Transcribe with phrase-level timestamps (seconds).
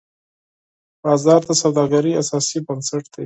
[1.03, 3.19] بازار د سوداګرۍ اساسي بنسټ دی.